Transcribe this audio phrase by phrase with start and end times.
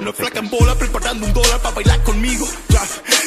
[0.00, 2.46] Una flaca en bola preparando un dólar para bailar conmigo.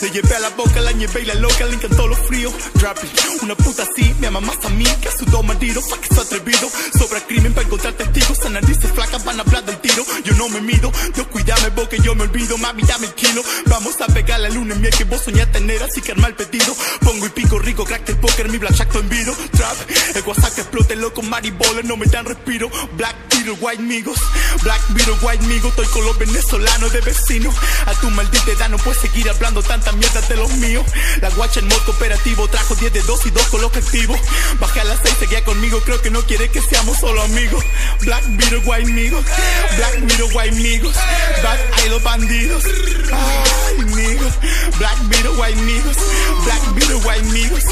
[0.00, 0.71] Le llevé a la boca,
[1.02, 2.52] y la loca, le encantó lo frío.
[2.74, 2.96] Drop.
[3.42, 5.84] Una puta así me ama más a mí que a su dos maridos.
[6.00, 6.70] Que está atrevido.
[6.96, 8.38] Sobra crimen para encontrar testigos.
[8.46, 10.04] A narices flacas van a hablar del tiro.
[10.24, 10.92] Yo no me mido.
[11.14, 12.56] Dios cuídame porque yo me olvido.
[12.56, 13.42] Mami, dame el kilo.
[13.66, 15.82] Vamos a pegar la luna en miel que vos soñás tener.
[15.82, 16.74] Así que arma el pedido.
[17.00, 19.34] Pongo y pico rico, crack del póker, mi blackjack to envido.
[19.52, 19.76] Trap.
[20.14, 22.70] El WhatsApp que explote loco, maribola, no me dan respiro.
[22.96, 24.20] Black Beetle, white migos.
[24.62, 25.68] Black Beetle, white migo.
[25.68, 27.52] Estoy con los venezolanos de vecino.
[27.86, 30.84] A tu maldita edad no puedes seguir hablando tanta mierda de los míos.
[31.20, 34.20] La guacha en modo cooperativo trajo 10 de 2 y 2 con los activos.
[34.60, 35.80] Bajé a las 6, seguía conmigo.
[35.80, 37.64] Creo que no quiere que seamos solo amigos.
[38.02, 39.24] Black Beetle, white migos.
[39.76, 40.96] Black Beetle, white migos.
[40.96, 42.62] Ahí los bandidos.
[43.12, 44.32] Ay, migos.
[44.78, 45.96] Black Beetle, white migos.
[46.44, 47.64] Black Beetle, white migos.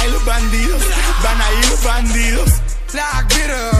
[0.00, 0.82] Ahí los bandidos.
[1.22, 2.50] Van ahí los bandidos.
[2.90, 3.77] Black Beatles,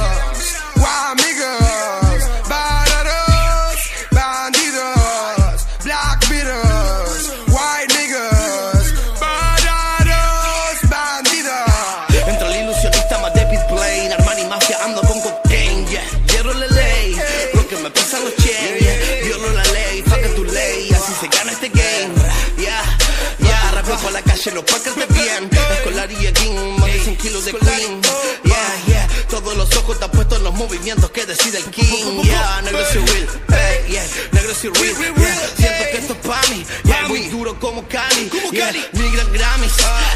[24.38, 25.50] calle, los packers de bien.
[25.78, 28.00] Escolaría King, más de 100 kilos de Queen.
[28.44, 29.08] Yeah, yeah.
[29.28, 32.22] Todos los ojos están puestos en los movimientos que decide el King.
[32.22, 33.28] Yeah, negro real.
[33.48, 35.14] Hey, yeah, negro soy real.
[35.16, 36.64] Yeah, siento que esto es pa' mí.
[36.84, 38.30] Yeah, muy duro como Cali.
[38.52, 39.72] Yeah, migran Grammys.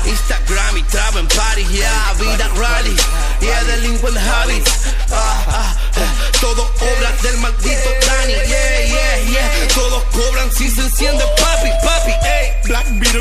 [0.07, 1.65] Instagram y trap en party.
[1.73, 2.97] Yeah, vida rally.
[3.41, 4.71] Yeah, delinquent habits.
[5.11, 6.15] Ah, ah, ah.
[6.41, 8.33] Todo obra del maldito Dani.
[8.33, 9.69] Yeah, yeah, yeah.
[9.75, 11.25] Todos cobran si se enciende.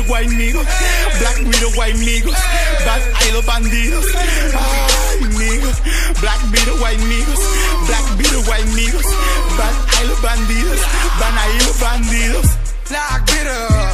[0.02, 0.66] Black Beetle, white migos.
[1.18, 2.34] Black Beetle, white migos.
[2.84, 4.04] Back ahí los bandidos.
[4.54, 5.76] Ay, migos.
[6.20, 7.38] Black Beetle, white migos.
[7.86, 9.04] Black Beetle, white migos.
[9.56, 10.80] Back ahí los bandidos.
[11.20, 12.46] Van ahí los bandidos.
[12.88, 13.91] Black Beatles,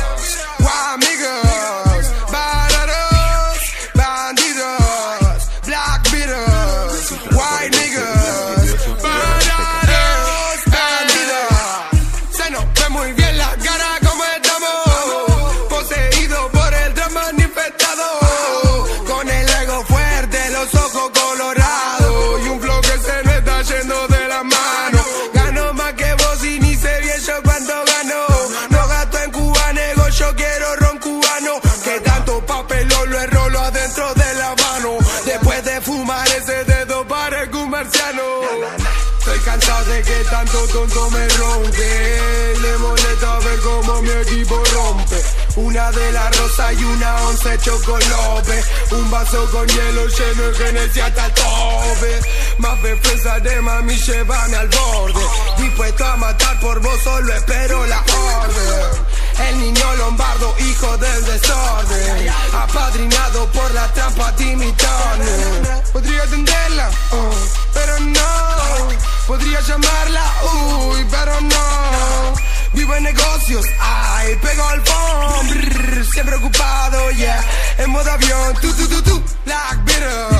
[24.58, 25.37] mano.
[39.58, 42.52] De que tanto tonto me rompe.
[42.62, 45.22] Le molesta ver cómo mi equipo rompe.
[45.56, 48.64] Una de la rosa y una once chocolope.
[48.92, 52.20] Un vaso con hielo lleno de genesia hasta tope.
[52.58, 55.27] Más defensa de mami, llévame al borde.
[60.98, 62.28] Del desorden.
[62.52, 65.82] Apadrinado por la trampa Timmy Turner.
[65.92, 67.30] Podría atenderla, oh,
[67.74, 68.88] pero no.
[69.26, 72.34] Podría llamarla, uy, pero no.
[72.72, 76.04] Vivo en negocios, ay, pego al phone.
[76.12, 77.44] siempre ocupado, yeah.
[77.78, 79.22] En modo avión, tu, tu, tu, tu.
[79.44, 80.38] Black Beatles.